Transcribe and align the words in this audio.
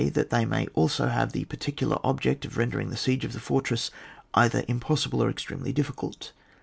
That 0.15 0.31
they 0.31 0.45
may 0.45 0.65
also 0.73 1.09
have 1.09 1.31
the 1.31 1.45
particu 1.45 1.87
lar 1.87 2.01
object 2.03 2.43
of 2.43 2.57
rendering 2.57 2.89
the 2.89 2.97
siege 2.97 3.23
of 3.23 3.33
the 3.33 3.39
for^ 3.39 3.63
tress 3.63 3.91
either 4.33 4.63
impossible 4.67 5.21
or 5.21 5.29
extremely 5.29 5.71
diffi 5.71 5.95
cult. 5.95 6.31